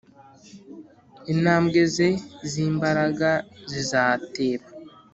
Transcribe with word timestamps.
intambwe 1.33 1.81
ze 1.93 2.09
z’imbaraga 2.51 3.29
zizateba, 3.71 4.67